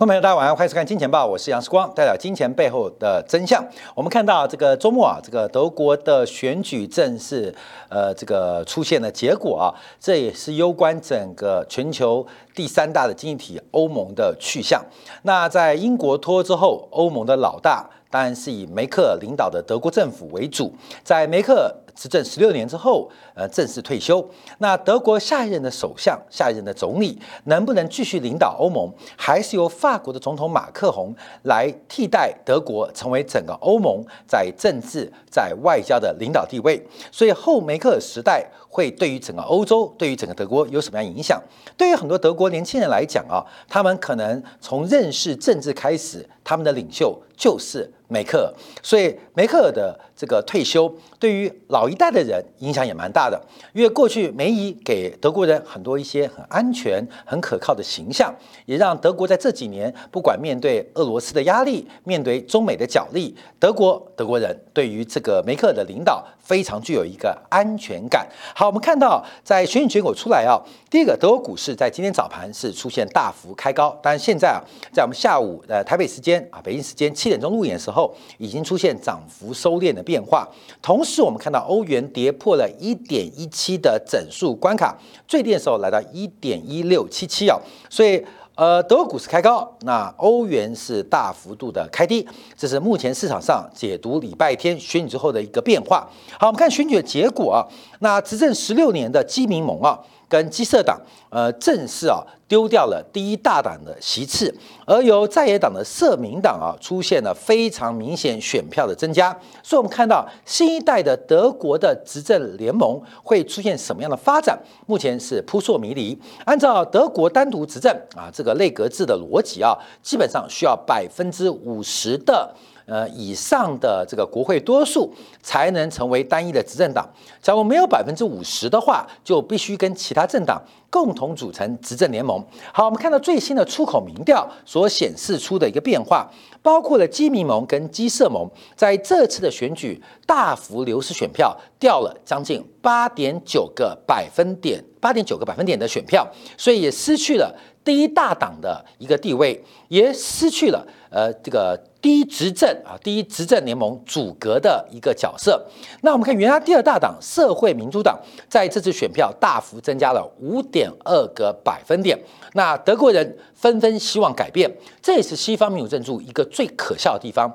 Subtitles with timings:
[0.00, 3.62] 观众朋友，大家晚上好，欢迎收看《金钱报》，我是杨世光，带来金钱背后的真相。
[3.94, 7.54] 我们看到这个周末啊，这个德国的选举正式
[7.90, 9.68] 呃这个出现了结果啊，
[10.00, 14.82] 这也是攸关整个全球第三大的经济体欧盟的去向。
[15.24, 20.74] 那在英国脱之后，欧盟的老大当然是以梅克领导的德国政府为主，
[21.04, 21.74] 在梅克。
[21.92, 24.26] 执政十六年之后，呃，正式退休。
[24.58, 36.82] 那德国下一任的首相、下一任的总理能不能继续领导欧盟，还是由法国的总统马克宏来替代德国，成为整个欧盟在政治、在外交的领导地位？
[37.12, 41.42] 所以后梅克时代会对于整个欧洲、对于整个德国有什么样影响？
[41.76, 48.52] 对于很多德国年轻人来讲啊，他们可能从认识政治开始，他们的领袖就是梅克尔。
[48.82, 53.40] 所以梅克尔的这个退休，对于老一代的人影响也蛮大的，
[53.72, 58.34] 因为过去梅姨给德国人很多一些很安全、很可靠的形象，
[58.66, 68.26] 也让德国在这几年不管面对俄罗斯的压力，面对中美的角力，德国德国人对于这个梅克尔的领导非常具有一个安全感。
[68.54, 70.56] 好，我们看到在选举结果出来啊，
[70.88, 74.60] 第一个德国股市在今天早盘是出现大幅开高，但是现在啊，
[74.92, 77.99] 在我们下午呃台北时间啊北京时间七点钟录演的时候，
[78.38, 80.48] 已经出现涨幅收敛的变化，
[80.80, 81.84] 同时我们看到欧。
[81.90, 92.24] 元跌破了一点一七的整数关卡，最低的时候来到一点一六七七啊，所以呃，德国股市开高，那欧元是大幅度的开低，
[92.56, 96.08] 这是目前市场上解读礼拜天选举之后的一个变化。
[96.38, 97.66] 好，我们看选举的结果啊，
[97.98, 99.98] 那执政十六年的基民盟啊。
[100.30, 100.98] 跟基社党，
[101.28, 104.54] 呃，正式啊丢掉了第一大党的席次，
[104.86, 116.16] 而由在野党的社民党啊出现了非常明显选票的增加，所以我们看到新一代的德国的执政联盟会出现什么样的发展，目前是扑朔迷离。
[116.44, 122.54] 按照德国单独执政啊这个内阁制的逻辑啊，基本上需要百分之五十的。
[122.90, 125.08] 呃，以上的这个国会多数
[125.40, 127.08] 才能成为单一的执政党。
[127.40, 132.44] 假如没有百分之五十的话，就必须跟其他政党共同组成执政联盟。
[132.74, 136.28] 好，我们看到最新的出口民调所显示出的一个变化，
[136.62, 146.26] 包括了基民盟跟基社盟在这次的选举大幅流失选票，掉了将近八点九个百分点，八点九个百分点的选票，
[146.58, 151.80] 所以也失去了第一大党的一个地位，也失去了呃这个。
[152.02, 155.64] 第一执政啊，第一执政联盟阻隔的一个角色。
[156.02, 158.18] 那我们看原来第二大党社会民主党
[158.48, 162.18] 在这次选票大幅增加了五点二个百分点。
[162.54, 164.70] 那德国人纷纷希望改变，
[165.02, 167.50] 这也是西方民主政治一个最可笑的地方。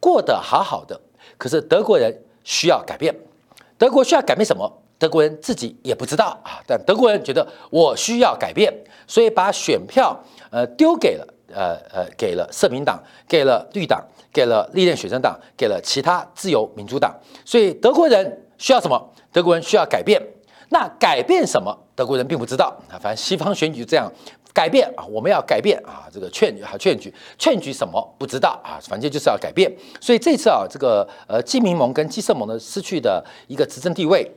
[0.00, 1.00] 过得好好的，
[1.36, 3.14] 可是德国人需要改变。
[3.76, 4.82] 德国需要改变什么？
[4.98, 6.62] 德国人自己也不知道啊。
[6.66, 8.72] 但德国人觉得我需要改变，
[9.06, 10.16] 所以把选票
[10.50, 11.26] 呃丢给了。
[11.52, 17.14] 呃呃，给了社民党，给了绿党，给了历任学生党，给了其他自由民主党。
[17.44, 19.12] 所以德国人需要什么？
[19.32, 20.22] 德国人需要改变。
[20.70, 21.76] 那改变什么？
[21.94, 22.98] 德国人并不知道啊。
[23.00, 24.12] 反正西方选举这样
[24.52, 26.06] 改变啊，我们要改变啊。
[26.12, 28.78] 这个劝啊劝举劝举什么不知道啊。
[28.82, 29.74] 反正就是要改变。
[30.00, 34.30] 所以这次啊，这个呃基民盟跟基社盟的失去的一个执政地位。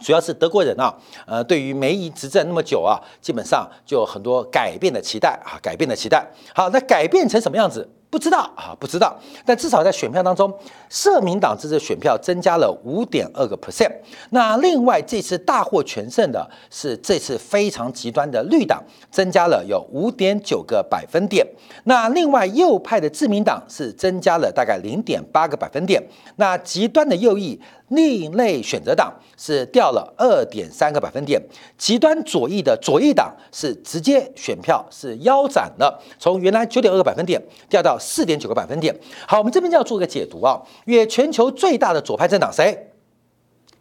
[0.00, 0.94] 主要是德国人啊，
[1.26, 6.26] 呃，对于梅姨执政那么久啊，基本上就很多改变的期待啊，改变的期待。
[6.54, 7.88] 好，那改变成什么样子？
[8.10, 9.18] 不知道啊，不知道。
[9.44, 10.52] 但至少在选票当中，
[10.88, 13.90] 社民党这次选票增加了五点二个 percent。
[14.30, 18.80] 那另外这次大获全胜的是这次非常极端的绿党，
[19.10, 21.44] 增加了有五点九个百分点。
[21.84, 26.00] 那另外右派的自民党是增加了大概零点八个百分点。
[26.36, 27.60] 那极端的右翼。
[27.88, 31.40] 另类选择党是掉了二点三个百分点，
[31.76, 38.94] 极端左翼的左翼党是直接选票是腰斩了，从原来九点二个百分点掉到四点九个百分点。
[39.28, 42.90] 好，我们这边就要做个解读啊，因为全球最大的左派政党谁？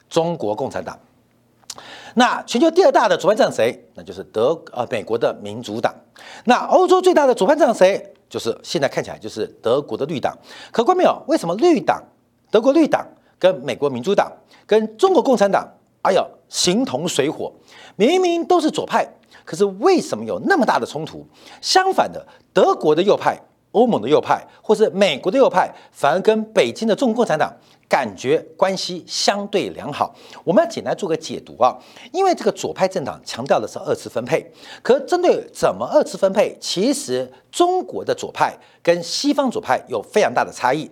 [0.09, 0.99] 中国共产党。
[2.15, 3.87] 那全球第二大的左派政党谁？
[3.95, 5.95] 那就是德呃美国的民主党。
[6.45, 8.13] 那欧洲最大的左派政党谁？
[8.29, 10.37] 就是现在看起来就是德国的绿党。
[10.71, 11.23] 可观没有？
[11.27, 12.03] 为什么绿党
[12.51, 13.07] 德国绿党？
[13.43, 14.31] 跟美国民主党、
[14.65, 15.67] 跟中国共产党，
[16.01, 17.51] 哎呀，形同水火。
[17.97, 19.05] 明明都是左派，
[19.43, 21.27] 可是为什么有那么大的冲突？
[21.59, 23.37] 相反的，德国的右派、
[23.73, 27.53] 欧盟的右派，或是美国的右派，反而跟北京的中国共产党
[27.89, 30.15] 感觉关系相对良好。
[30.45, 31.77] 我们要简单做个解读啊，
[32.13, 34.49] 因为这个左派政党强调的是二次分配，
[34.81, 40.89] 可针对怎么二次分配，其实中国的左派跟西方左派有非常大的差异。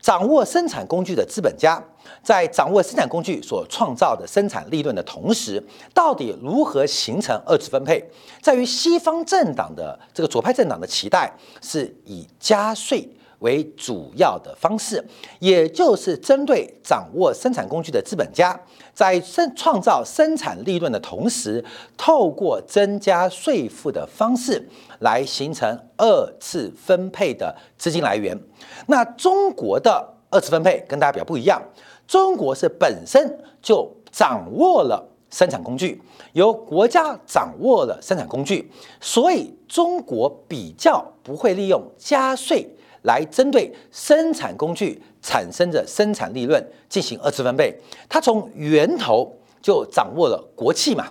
[0.00, 1.82] 掌握生产工具的资本家
[2.22, 5.62] 在掌握生产工具所创造的生产利润的同时，
[5.92, 8.02] 到底如何形成二次分配，
[8.40, 13.08] 在于西方政党的这个左派政党的期待是以加税。
[13.40, 15.04] 为主要的方式，
[15.38, 18.58] 也就是针对掌握生产工具的资本家，
[18.92, 21.64] 在生创造生产利润的同时，
[21.96, 24.68] 透过增加税负的方式
[25.00, 28.38] 来形成二次分配的资金来源。
[28.86, 31.62] 那中国的二次分配跟大家比较不一样，
[32.06, 36.02] 中国是本身就掌握了生产工具，
[36.32, 38.70] 由国家掌握了生产工具，
[39.00, 42.68] 所以中国比较不会利用加税。
[43.08, 47.74] 来针对生产工具产生的生产利润进行二次分配，
[48.06, 51.08] 它从源头就掌握了国企嘛，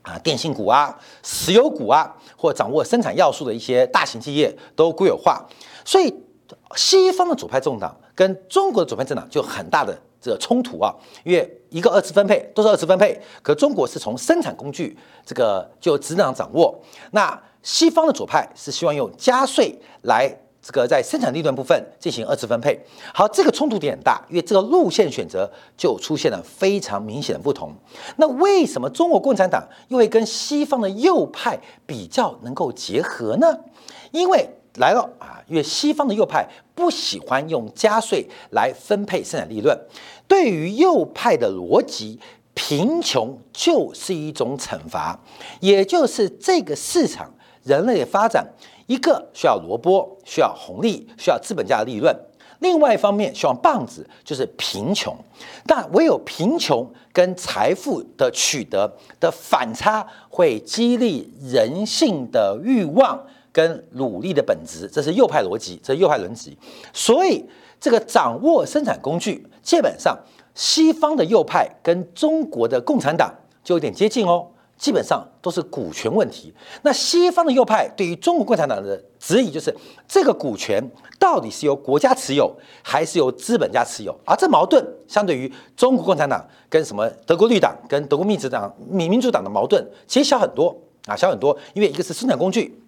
[0.00, 5.44] 啊，电信股啊、石油股啊，或掌握生产要素的一些大型企业都国有化，
[5.84, 6.12] 所以
[6.74, 14.96] 西方的左派政党跟中国的左派政党就很大的这个冲突啊，因为一个二次分配都是二次分配，可中国是从生产工具
[15.26, 16.80] 这个就职能掌握，
[17.10, 20.34] 那西方的左派是希望用加税来。
[20.66, 22.76] 这个在生产利润部分进行二次分配，
[23.14, 27.72] 好，这个冲突点很大，因为这个路线选择就出现了非常明显的不同。
[28.16, 33.56] 那为什么中国共产党又会跟西方的右派比较能够结合呢？
[34.10, 34.44] 因为
[34.78, 39.78] 来了啊，因为西方的右派不喜欢用加税来分配生产利润，
[40.26, 42.18] 对于右派的逻辑，
[42.54, 45.16] 贫穷就是一种惩罚，
[45.60, 48.44] 也就是这个市场人类的发展。
[48.86, 52.14] 一个需要萝卜，需要红利，需要资本家的利润；
[52.60, 55.14] 另外一方面，需要棒子，就是贫穷。
[55.66, 63.20] 但唯有贫穷跟财富的取得的反差，会激励人性的欲望
[63.52, 64.88] 跟努力的本质。
[64.88, 66.56] 这是右派逻辑，这是右派逻辑。
[66.92, 67.44] 所以，
[67.80, 70.16] 这个掌握生产工具，基本上
[70.54, 73.34] 西方的右派跟中国的共产党
[73.64, 74.46] 就有点接近哦。
[74.78, 76.54] 基本上都是股权问题。
[76.82, 79.74] 那西方的右派对于中国共产党的质疑就是：
[80.06, 80.82] 这个股权
[81.18, 84.14] 到底是由国家持有，还是由资本家持有？
[84.24, 90.76] 而这矛盾相对于中国共产党跟什么德国绿党跟德国民主党、民民主党的矛盾，其实小很多
[91.06, 91.56] 啊，小很多。
[91.72, 92.78] 因为一个是生产工具、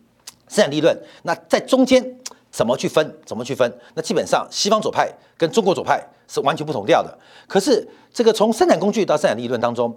[0.48, 2.18] 生产利润，那在中间
[2.50, 3.18] 怎么去分？
[3.24, 3.72] 怎么去分？
[3.94, 7.18] 那基本上西方左派跟中国左派是完全不同调的。
[7.48, 7.88] 可是。
[8.10, 9.94] 这个从生产工具到生产理论当中，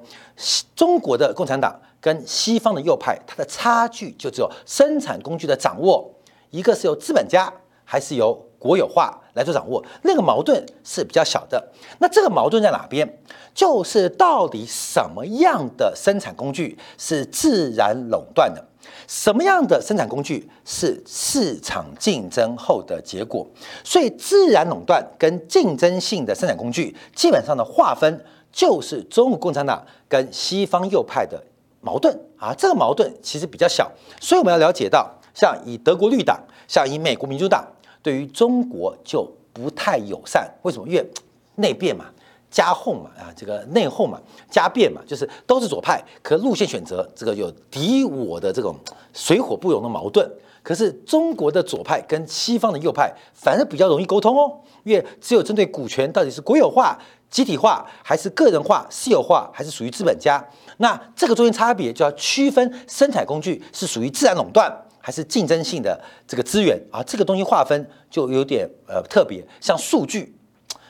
[0.76, 6.14] 中国的共产党跟西方的右派，它的差距就只有生产工具的掌握，
[6.52, 7.52] 一个是由资本家，
[7.84, 11.72] 还是由国有化来做掌握，那个矛盾是比较小的。
[12.00, 13.18] 那这个矛盾在哪边？
[13.54, 18.64] 就是到底什么样的生产工具是自然垄断的？
[19.08, 23.46] 什么样的生产工具是市场竞争后的结果？
[23.84, 31.44] 所以，自然垄断跟竞争性的生产工具，基本上的划分就是中国共产党跟西方右派的
[31.82, 32.54] 矛盾啊。
[32.58, 33.92] 这个矛盾其实比较小，
[34.22, 37.68] 所以我们要了解到，像以德国绿党，像以美国民主党，
[38.02, 40.50] 对于中国就不太友善。
[40.64, 40.88] 为什么？
[40.88, 41.06] 因为
[41.56, 42.06] 内变嘛。
[42.50, 48.76] 加后嘛啊，这个内讧嘛，加变嘛，就是都是左派，可路线选择这个有敌我的这种
[49.14, 50.30] 水火不容的矛盾。
[50.62, 54.52] 可是中国的左派跟西方的右派反而比较容易沟通哦，
[54.84, 60.46] 因为只有针对股权到底是国有化、集体化，还是个人化、私有化，还是属于资本家，
[60.80, 64.70] 那这个中间差别就要区分生产工具是属于自然垄断
[65.02, 70.36] 还是竞争性的这个资源啊，这个东西划分就有点呃特别，像数据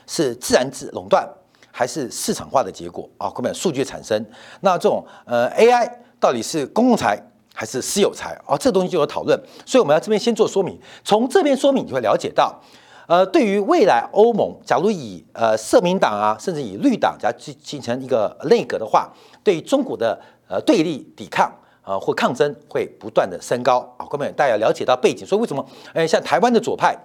[0.06, 1.28] 是自然制垄断。
[1.74, 4.22] 还是市场化的结果啊，根本数据产生。
[4.60, 5.90] 那这种呃 AI
[6.20, 7.18] 到底是公共财
[7.54, 8.54] 还是私有财啊？
[8.58, 9.42] 这东西就有讨论。
[9.64, 10.78] 所以我们要这边先做说明。
[11.02, 12.60] 从这边说明，你会了解到，
[13.08, 19.10] 呃，对于未来欧盟，假如以呃社民党啊，甚至以绿党，假如形成一个内阁的话，
[19.42, 21.50] 对于中国的呃对立抵抗
[21.82, 24.06] 啊或抗争会不断的升高啊。
[24.10, 26.96] 根本大家了解到背景，所以为什么呃像台湾的左派？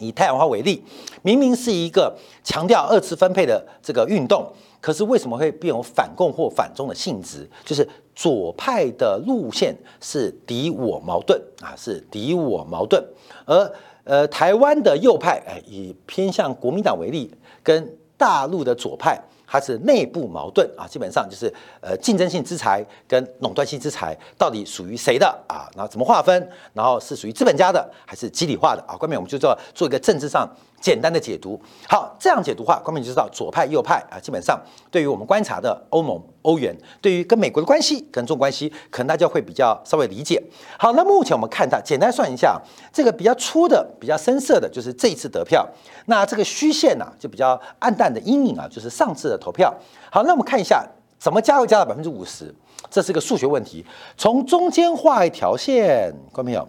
[0.00, 0.80] 以太阳花为例，
[1.22, 4.46] 明明是一个强调二次分配的这个运动，
[4.80, 7.50] 可是为什么会变有反共或反中的性质？
[7.64, 7.84] 就是
[8.14, 13.02] 左派的路线是敌我矛盾啊，是敌我矛盾，
[13.44, 13.72] 而
[14.04, 17.34] 呃台湾的右派，哎，以偏向国民党为例，
[17.64, 19.20] 跟大陆的左派。
[19.50, 25.66] 它是内部矛盾啊，基本上就是呃竞争性资财跟垄断性资财到底属于谁的啊？
[25.74, 26.48] 然后怎么划分？
[26.74, 28.94] 然后是属于资本家的还是集体化的啊？
[28.94, 30.46] 关面我们就做做一个政治上
[30.80, 31.60] 简单的解读。
[31.88, 40.42] 好，这样解读话，光明就知道左派右派啊，基本上对于我们观察的欧盟、欧元，对于跟美国的关系、跟中关系，可能大家会比较稍微理解。
[40.78, 42.60] 好，那目前我们看到，简单算一下，
[42.92, 45.68] 这个比较粗的、比较深色的，就是这一次得票。
[46.06, 49.74] 那这个虚线呢，就比较暗淡的阴影啊，就是上次的投票。
[50.10, 50.86] 好，那我们看一下
[51.18, 52.54] 怎么加会加到百分之五十，
[52.90, 53.84] 这是个数学问题。
[54.16, 56.68] 从中间画一条线，看到没有？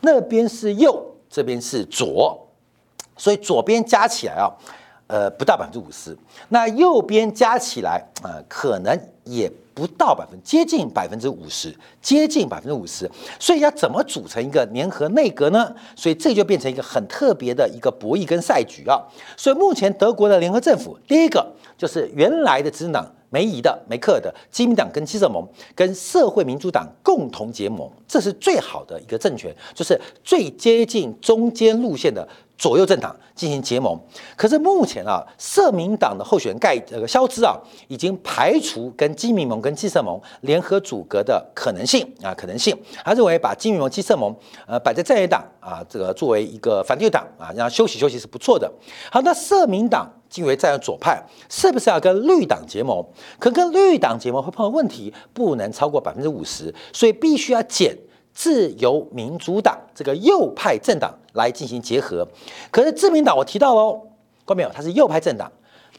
[0.00, 2.47] 那边是右，这边是左。
[3.18, 4.48] 所以左边加起来啊，
[5.08, 6.16] 呃，不到百分之五十。
[6.48, 13.10] 那右边加起来啊，可能也不到百分，接近百分之五十，接近百分之五十。
[13.38, 15.74] 所以要怎么组成一个联合内阁呢？
[15.94, 19.02] 所以这就变成一个很特别的一个博弈跟赛局啊。
[19.36, 21.46] 所以目前德国的联合政府，第一个
[21.76, 23.04] 就是原来的执政党。
[23.30, 32.26] 梅姨的、梅克的基民党跟基社盟跟社会民主党共同结盟，这是最好的一个政权，就是最接近中间路线的
[32.58, 33.98] 左右政党进行结盟。
[34.36, 42.76] 可是目前啊，社民党的候选人盖这个肖兹啊，已经排除跟基民盟跟基社盟联合组阁的可能性啊，可能性。
[43.04, 44.34] 他认为把基民盟、基社盟
[44.66, 48.70] 呃摆在在野党啊，这个作为一个反对党啊，让休息休息是不错的。
[49.10, 50.12] 好，那社民党。
[50.28, 53.02] 进为站在左派，是不是要跟绿党结盟？
[53.38, 57.96] 可跟绿党结盟会碰到问题，不能超过百分之五十，所以必须要减
[58.38, 62.24] 自由民主党这个右派政党来进行结合。
[62.70, 63.94] 可是自民党我提到喽，
[64.46, 64.70] 看到没有？
[64.72, 65.50] 它是右派政党，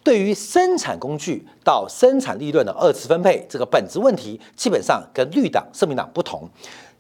[0.06, 6.50] 对于生产工具到生产利润的二次分配这个本质问题，基本上跟绿党、社民党不同。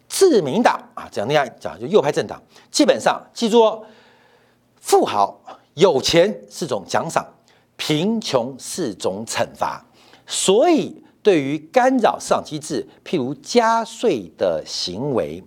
[0.09, 3.81] 自民党啊，讲那样讲就右派政党，基本上记住哦，
[4.81, 5.39] 富豪。
[5.75, 7.25] 有钱是种奖赏，
[7.77, 9.81] 贫穷是种惩罚。
[10.27, 15.43] 所以，对于干扰市场机制，譬如加税的行为，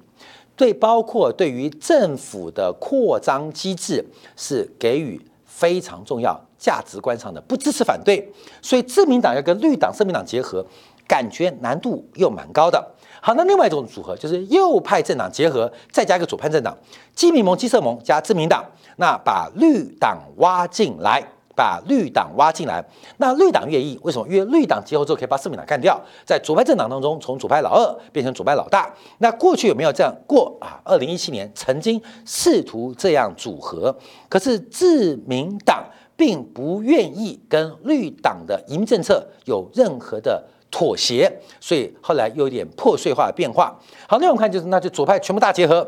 [0.54, 4.04] 对包括对于政府的扩张机制，
[4.36, 8.32] 是给予非常重要价值观上的不支持反对。
[8.60, 10.64] 所以，自民党要跟绿党、社民党结合，
[11.08, 12.94] 感觉难度又蛮高的。
[13.20, 16.76] 好，那另外一种组合就是右派政党结合，再加一个左派政党，
[17.14, 18.64] 基民盟、基社盟加自民党。
[18.96, 22.84] 那把绿党挖进来，把绿党挖进来。
[23.18, 23.98] 那绿党愿意？
[24.02, 24.26] 为什么？
[24.28, 28.92] 因为绿党结合之后可以把社民党干掉，在左派政党当中，从左派老二变成左派老大。
[29.18, 30.80] 那过去有没有这样过啊？
[30.84, 33.96] 二零一七年曾经试图这样组合，
[34.28, 35.84] 可是自民党
[36.16, 43.78] 并不愿意跟绿党的移民政策有任何的妥协，所以后来又有点破碎化的变化。
[44.08, 45.86] 好，那我们看就是，那就左派全部大结合。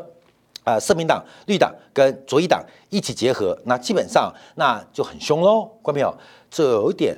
[0.65, 6.13] 啊，社民党、绿党跟左翼党一起结合，那基本上那就很凶喽，关没有？
[6.51, 7.17] 这有一点。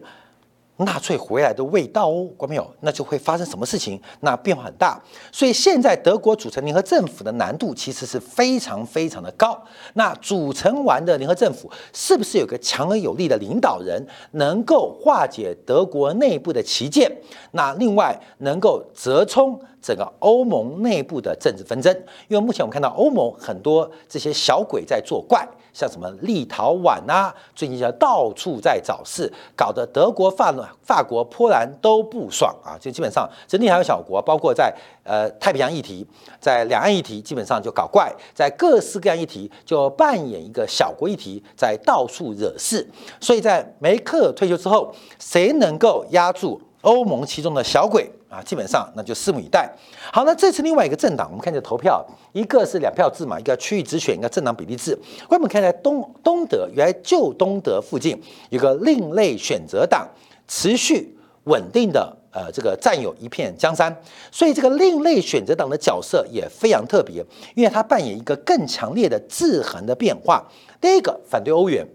[0.79, 2.71] 纳粹回来的味道哦，关没有？
[2.81, 3.99] 那就会发生什么事情？
[4.19, 5.01] 那变化很大，
[5.31, 9.59] 所以现在德国组成联合政府的难度其实是非常非常的高。
[9.95, 17.11] 那组成完的联合政府，是不是有个强而有力的领导人，能够化解德国内部的旗舰？
[17.53, 21.95] 那另外能够折冲整个欧盟内部的政治纷争？
[22.27, 25.47] 因为目前我们看到欧盟很多这些小鬼在作怪。
[25.71, 30.51] 像什么立陶宛呐，最近叫到处在找事，搞得德国、法、
[30.81, 32.73] 法国、波兰都不爽啊！
[32.79, 36.03] 就基本上整体还有小国，包括在呃太平洋议题，
[36.39, 42.89] 在两岸议题，基本上就搞怪，在各式各样议题就扮演一个小国议题，在到处惹事。
[43.21, 48.11] 所以在梅克退休之后，谁能够压住欧盟其中的小鬼？
[48.29, 49.73] 啊，基本上那就拭目以待。
[50.11, 54.97] 好，那这次另外一个政党，我们看见投票，一个是两票制嘛，一个区域直选，一个政党比例制。
[55.29, 60.05] 我们看在东东德，原来旧东德附近有个另类选择党，
[60.47, 63.95] 持续稳定的呃这个占有一片江山，
[64.29, 70.45] 所以这个另类选择党的角色也非常特别，因为它扮演一个更强烈的制衡的变化。
[70.81, 71.87] 第一个反对欧元。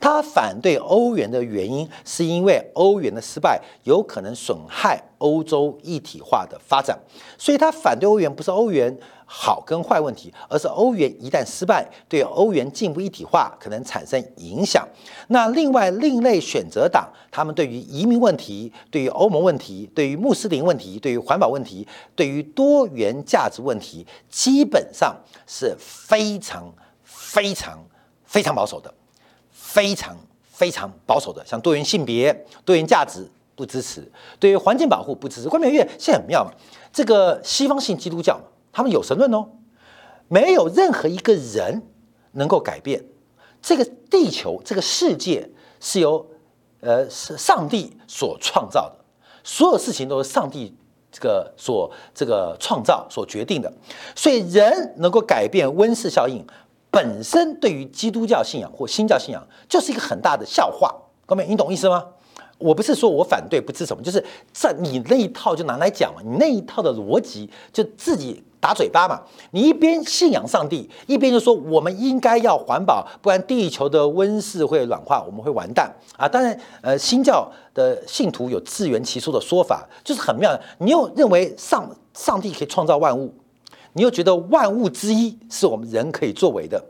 [0.00, 6.98] 他反对欧元的原因，是因为欧元的失败有可能损害欧洲一体化的发展，
[7.36, 14.86] 所以他反对欧元不是欧元好跟坏问题，而是欧元一旦失败，对欧元进步一体化可能产生影响。
[15.28, 25.14] 那另外另类选择党，他们对于移民问题、对于欧盟问题、对于穆斯林问题、对于环保问题、对于多元价值问题，基本上
[25.46, 27.84] 是非常非常
[28.24, 28.94] 非常保守的。
[29.78, 34.00] 非常非常保守的，像多元性别、多元价值不支持；
[34.40, 35.48] 对于环境保护不支持。
[35.48, 36.50] 关键因为现在很妙嘛，
[36.92, 38.42] 这个西方性基督教嘛
[38.72, 39.46] 他们有神论哦，
[40.26, 41.80] 没有任何一个人
[42.32, 43.04] 能够改变
[43.62, 46.26] 这个地球、这个世界是由
[46.80, 48.96] 呃是上帝所创造的，
[49.44, 50.76] 所有事情都是上帝
[51.12, 53.72] 这个所这个创造所决定的，
[54.16, 56.44] 所以人能够改变温室效应。
[56.90, 60.94] 本身对于基督教信仰或新教信仰就是一个很大的笑话。
[61.26, 62.04] 各位，你懂意思吗？
[62.56, 69.20] 我不是说我反对不支持什么，就是在你那一套就拿来讲嘛，你那一套的逻辑就自己打嘴巴嘛。
[69.52, 76.28] 你一边信仰上帝，一边就说我们应该要环保，不然地球的温室会软化，我们会完蛋啊！
[76.28, 80.58] 当然，呃，新教的信徒有自圆其说的说法，就是很妙。
[80.78, 83.32] 你又认为上上帝可以创造万物，
[83.98, 86.80] 你又觉得万物之一是我们人可以作为的，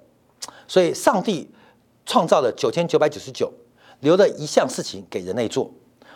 [0.67, 1.50] 所以上帝
[2.05, 3.50] 创造了九千九百九十九。
[4.00, 5.65] 留了一项事情给人类做，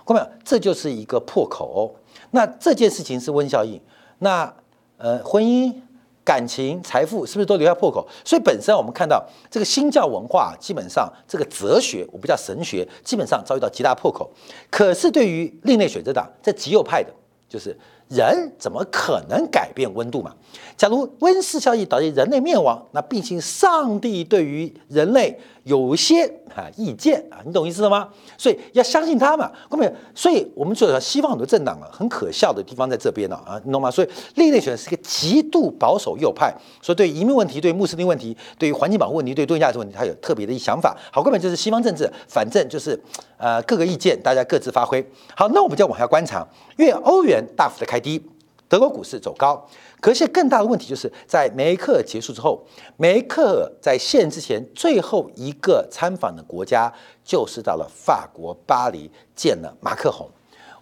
[0.07, 0.27] 看到没有？
[0.45, 1.97] 这就是一个破口。
[2.31, 3.81] 那这件事情是温效应，
[4.19, 4.55] 那
[4.99, 5.75] 呃，婚姻、
[6.23, 8.07] 感情、财富是不是都留下破口？
[8.25, 14.31] 所以本身我们看到这个新教文化，基本上这个哲学，我不叫神学，基本上遭遇到极大破口。
[14.71, 17.11] 可是对于另类选择党，这极右派的，
[17.49, 17.77] 就是。
[18.12, 20.35] 人怎么可能改变温度嘛？
[20.76, 28.09] 假如温室效应导致人类灭亡，那毕竟上帝对于人类有些啊意见啊，你懂意思了吗？
[28.37, 29.90] 所以要相信他嘛，各位。
[30.14, 33.90] 所以我们说西方很多政党啊，很可笑的地方在这边呢啊，你懂吗？
[33.90, 36.52] 所以另类选是一个极度保守右派，
[36.83, 40.95] 所以对移民问题、对穆斯林问题、对于环境保护问题、对多亚值问题，他有特别的一想法。
[41.11, 43.00] 好，根本就是西方政治，反正就是
[43.38, 45.02] 呃各个意见，大家各自发挥。
[45.35, 48.02] 好，那我们就往下观察，因为欧元大幅的开。
[48.03, 48.21] 低，
[48.69, 49.67] 德国股市走高，
[50.01, 52.63] 可是更大的问题就是在梅克尔结束之后，
[52.97, 56.93] 梅克尔在现之前最后一个参访的国家
[57.23, 60.29] 就是到了法国巴黎见了马克宏。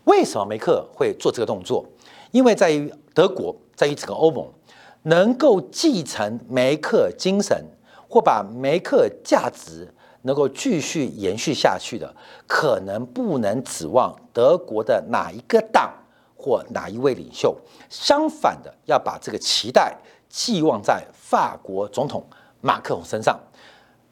[0.05, 1.85] 为什么梅克会做这个动作？
[2.31, 4.49] 因为在于德国，在于整个欧盟
[5.03, 7.65] 能够继承梅克尔精神
[8.09, 12.15] 或把梅克价值能够继续延续下去的，
[12.47, 15.93] 可能不能指望德国的哪一个党。
[16.40, 17.54] 或哪一位领袖？
[17.90, 19.94] 相反的，要把这个期待
[20.28, 22.25] 寄望在法国总统
[22.61, 23.38] 马克龙身上。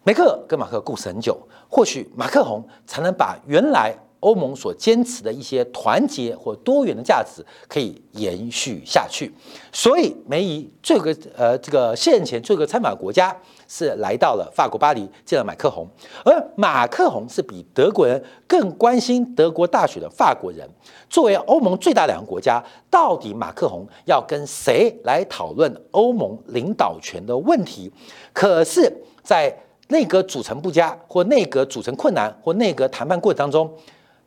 [0.05, 9.33] 梅克跟马克故事很久，或许马克龙才能把原来欧盟所坚持的一些团结或多元的价值可以延续下去。
[9.73, 13.37] 所以，梅姨这个呃，这个现前这个参访国家。
[13.71, 15.87] 是来到了法国巴黎见了马克宏，
[16.25, 20.67] 而马克宏是比德国人更关心德国大选的法国人。
[21.11, 27.93] 作为欧盟最大两个国家，到底马克宏要跟谁来讨论欧盟领导权的问题？
[28.33, 28.91] 可是，
[29.23, 29.55] 在
[29.89, 33.71] 内阁组成不佳，或内阁组成困难，或内阁谈判过程当中，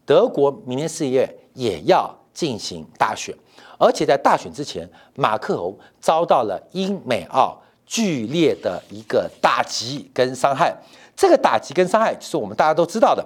[0.05, 3.35] 德国明年四月也要进行大选，
[3.77, 7.57] 而且在大选之前，马克龙遭到了英美澳。
[7.83, 10.73] 剧烈的一个打击跟伤害，
[11.13, 13.21] 这个打击跟伤害是我们大家都知道的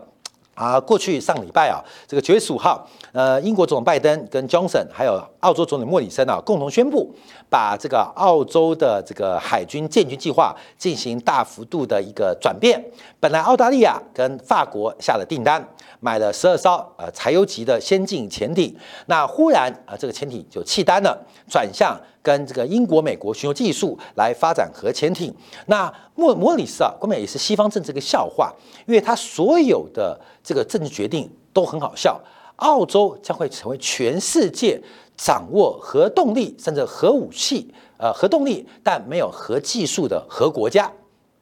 [0.56, 0.80] 啊。
[0.80, 7.14] 过去上礼拜啊，这个九月十五号，呃，英国总统拜登跟 Johnson 还有澳洲总理莫里森啊，共同宣布
[7.48, 12.84] 把这个澳洲的这个海军建军计划进行大幅度的一个转变。
[13.20, 15.64] 本来澳大利亚跟法国下了订单。
[16.06, 18.72] 买了十二艘呃柴油级的先进潜艇，
[19.08, 25.34] 那忽然啊这个潜艇就弃单了，转向跟这个英国、美国寻求技术来发展核潜艇。
[25.66, 28.54] 那莫莫里斯啊，根本也是西方政治一个笑话，
[28.86, 32.22] 因为他所有的这个政治决定都很好笑。
[32.58, 34.80] 澳洲将会成为全世界
[35.18, 40.92] 掌握核动力甚至核武器呃核动力但没有核技术的核国家。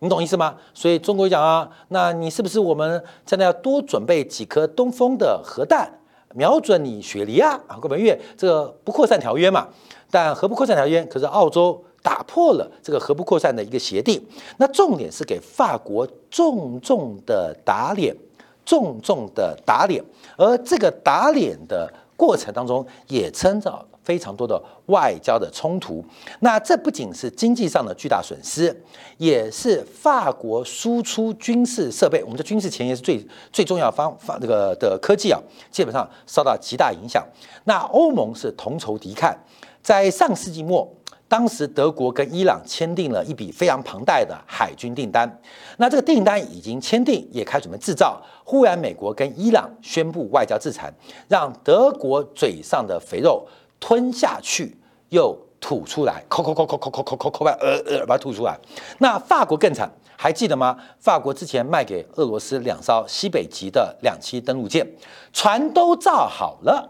[0.03, 0.57] 你懂意思吗？
[0.73, 5.89] 所以中国讲啊，那你是不是我们现在要多准备几颗东风的核弹，
[6.35, 7.57] 瞄准你雪梨啊？
[7.67, 9.69] 啊，各位，因为这个不扩散条约嘛。
[10.11, 14.21] 但核不扩散条约，可是澳洲打破了这个核不扩散的一个协定。
[14.57, 18.13] 那重点是给法国重重的打脸，
[18.65, 20.03] 重重的打脸。
[20.35, 23.85] 而这个打脸的过程当中，也称着。
[24.03, 26.03] 非常多的外交的冲突，
[26.41, 28.75] 那这不仅是经济上的巨大损失，
[29.17, 35.39] 也是法国输出军事设备，我们的军事前沿是最最重要方方这个的科技啊，
[35.71, 37.25] 基本上受到极大影响。
[37.63, 39.33] 那欧盟是同仇敌忾，
[39.81, 40.85] 在上世纪末，
[41.29, 45.39] 当时德国跟伊朗签订了一笔非常庞大的海军订单，
[45.77, 50.93] 那这个订单已经签订，也开始准备制造，忽然美国跟伊朗宣布外交制裁，
[51.29, 53.47] 让德国嘴上的肥肉。
[53.83, 54.73] 吞下去
[55.09, 58.57] 又吐出来，抠抠抠抠抠抠抠抠抠呃呃，把它吐出来。
[58.99, 60.77] 那法国更惨，还记得吗？
[61.01, 64.87] 法国之前卖给俄罗斯两艘西北极的两栖登陆舰，
[65.33, 66.89] 船都造好了，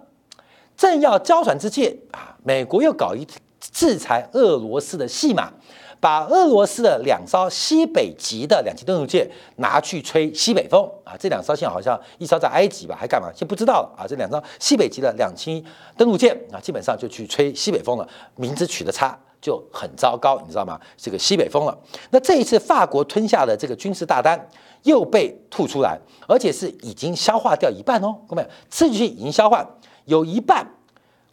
[0.78, 3.28] 正要交船之际啊，美国又搞一
[3.60, 5.52] 制裁俄罗斯的戏码。
[6.04, 11.16] 把俄罗斯的两艘西北极的两栖登陆舰拿去吹西北风啊！
[11.18, 13.32] 这两艘现在好像一艘在埃及吧，还干嘛？
[13.34, 14.04] 先不知道了啊！
[14.06, 15.64] 这两艘西北极的两栖
[15.96, 20.78] 登陆舰啊，基本上就去吹西北风了，名字取得差，就很糟糕，你知道吗？
[20.98, 21.78] 这个西北风了。
[22.10, 24.50] 那这一次法国吞下的这个军事大单
[24.82, 29.66] 又被吐出来，而且是已经消化掉一半哦，各位，吃进去已经消化，
[30.04, 30.70] 有一半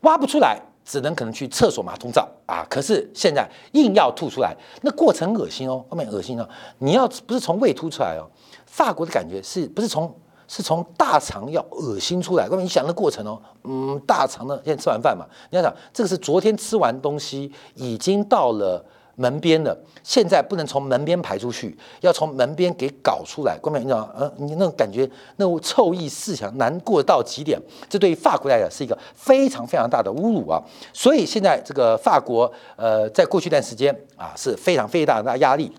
[0.03, 0.61] 挖不出来。
[0.91, 2.67] 只能可能去厕所马桶照啊！
[2.69, 6.49] 可是现在硬要吐出来，那过程恶心哦，后面恶心哦。
[6.79, 8.27] 你要不是从胃吐出来哦，
[8.67, 10.13] 法国的感觉是不是从
[10.49, 12.49] 是从大肠要恶心出来？
[12.49, 18.85] 后面，你想那过程哦，嗯，大肠呢，现在吃完饭嘛，你要想这个是昨天吃完东西，已经到了。
[19.21, 23.59] 门边的现在不能从门边排出去，要从门边给搞出来。
[23.59, 27.61] 关键你知道，呃，你那种感觉，那种臭意四墙，难过到极点。
[27.87, 30.59] 这对于法国来讲是一个非常非常大的侮辱啊！
[30.95, 35.71] 所以现在这个法国，呃，在过去一段时间啊，是非常非常大的压力。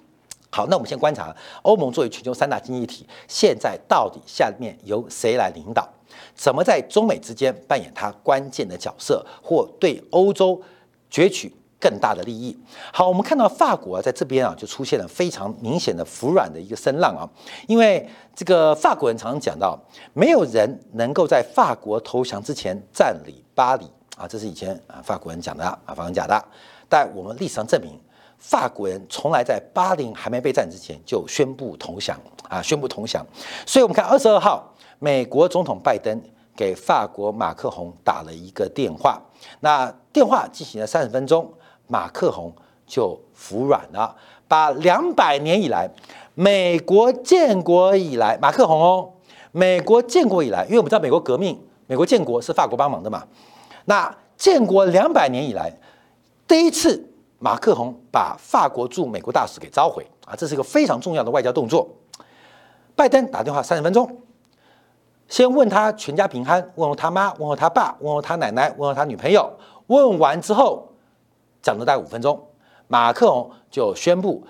[0.52, 5.90] 好，那我们先观察欧盟作为全球三大经济体，现在到底下面由谁来领导？
[6.36, 10.62] 怎么在中美之间扮演它关键的角色，或对欧洲
[11.10, 11.52] 攫取？
[11.82, 12.56] 更大的利益。
[12.94, 17.28] 好，我们看到法国啊在这边啊，就出现了非常明显的服软的一个声浪啊。
[17.68, 19.78] 因为这个法国人常常讲到，
[20.14, 26.46] 没有人能够在法国投降之前占领巴黎啊，这是以前啊法国人讲的啊，法国人讲的。
[26.88, 28.00] 但我们历史上证明，
[28.38, 32.16] 法国人从来在巴黎还没被占之前就宣布投降
[32.48, 33.26] 啊，宣布投降。
[33.66, 36.22] 所以我们看二十二号，美国总统拜登
[36.56, 39.20] 给法国马克宏打了一个电话，
[39.62, 41.52] 那电话进行了三十分钟。
[41.92, 42.56] 马克宏
[42.88, 44.16] 就服软了，
[44.48, 45.90] 把两百年以来
[46.34, 49.12] 美国建国以来，马克宏哦，
[49.52, 53.28] 美国建国以来，因为我们知道美国革命，美国建国是法国帮忙的嘛，
[53.84, 55.70] 那建国两百年以来，
[56.48, 61.86] 第一次马克宏把法国驻美国大使给召回啊，这是一个非常重要的外交动作。
[62.96, 64.10] 拜登打电话三十分钟，
[65.28, 69.52] 先问他全家平安，问候他妈，问候他爸，问候他奶奶，问候他女朋友，
[69.88, 70.88] 问完之后。
[71.62, 72.42] 讲了大概五分钟，
[72.88, 74.44] 马克龙就宣布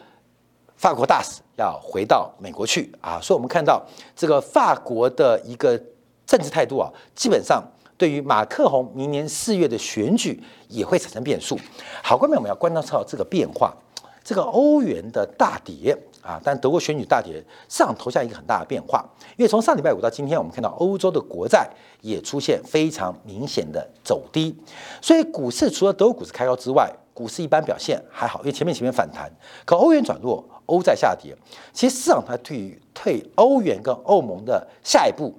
[0.75, 2.91] 法国大使要回到美国去。
[3.01, 5.79] 啊，所以我们看到这个法国的一个
[6.25, 7.63] 政治态度啊，基本上
[7.97, 11.57] 对于马克龙明年四月的选举也会产生变数。
[12.03, 13.75] 好，关面我们要观察到这个变化，
[14.23, 19.05] 这个欧元的大跌啊，但德国选举大跌，市场投下一个很大的变化，
[19.37, 21.69] 因为从上礼拜五到今天，我们看到欧洲的国债
[22.01, 24.55] 也出现非常明显的走低，
[25.01, 29.31] 所以股市除了德国股市开高之外，股市一般表现还好，因为前面前面反弹，
[29.65, 31.35] 可欧元转弱，欧债下跌，
[31.73, 35.33] 其实市场它对于退欧元跟欧盟的下一步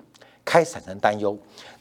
[0.45, 1.37] 开始产生担忧，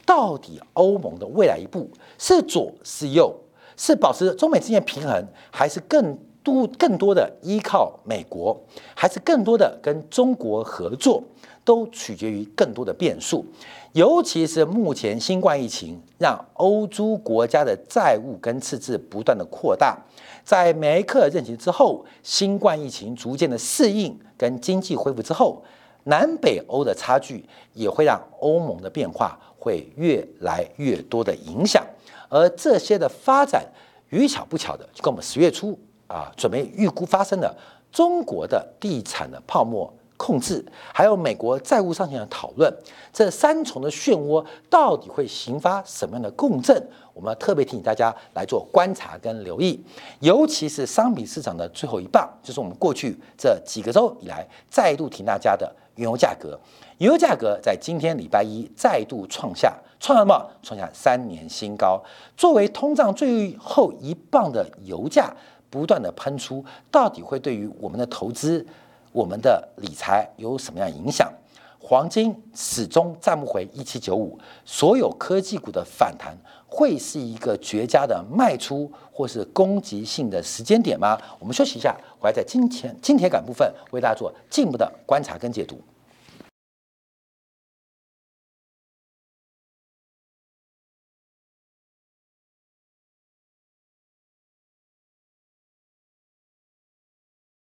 [0.06, 3.34] 到底欧盟的未来一步是左是右，
[3.76, 8.60] 是保持中美之间平衡，还是更多更多的依靠美国，
[8.94, 11.22] 还是更多的跟中国合作？
[11.64, 13.44] 都取决于更多的变数，
[13.92, 19.96] 尤其是目前新冠疫情让欧洲国家的债务跟赤字不断的扩大，
[20.42, 25.62] 在梅克尔任期之后，新冠疫情逐渐的适应跟经济恢复之后，
[26.02, 31.86] 南北欧的差距也会让欧盟的变化会越来越多的影响，
[32.28, 33.64] 而这些的发展，
[34.08, 35.78] 与巧不巧的，就跟我们十月初
[36.12, 37.56] 啊准备预估发生的
[37.90, 39.92] 中国的地产的泡沫。
[40.18, 42.72] 控制，还有美国债务上限的讨论，
[43.12, 46.80] 这三重的漩涡到底会引发什么样的共振？
[47.12, 49.82] 我们要特别提醒大家来做观察跟留意，
[50.20, 56.56] 尤其是商品市场的最后一棒，就是我们过去这几个周以来再度提大家的原油价格。
[56.98, 60.48] 原油价格在今天礼拜一再度创下创什么？
[60.62, 62.00] 创下三年新高。
[62.36, 65.34] 作为通胀最后一棒的油价
[65.72, 68.66] 不断的喷出，到底会对于我们的投资？
[69.10, 71.32] 我们的理财有什么样影响？
[71.78, 81.18] 黄金始终站不回一七九五，所有科技股的反弹会是一个绝佳的卖出或是攻击性的时间点吗？
[81.38, 85.80] 我们休息一下，我还在金钱金铁杆部分为大家做进一步的观察跟解读。